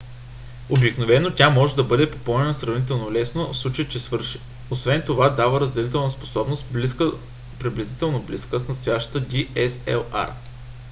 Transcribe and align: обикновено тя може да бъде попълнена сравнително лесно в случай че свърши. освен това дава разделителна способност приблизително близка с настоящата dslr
обикновено 0.69 1.31
тя 1.31 1.49
може 1.49 1.75
да 1.75 1.83
бъде 1.83 2.11
попълнена 2.11 2.53
сравнително 2.53 3.11
лесно 3.11 3.53
в 3.53 3.57
случай 3.57 3.87
че 3.87 3.99
свърши. 3.99 4.39
освен 4.71 5.01
това 5.05 5.29
дава 5.29 5.59
разделителна 5.59 6.09
способност 6.11 6.65
приблизително 7.59 8.21
близка 8.23 8.59
с 8.59 8.67
настоящата 8.67 9.21
dslr 9.21 10.31